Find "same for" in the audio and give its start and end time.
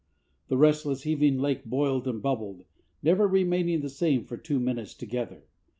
3.91-4.35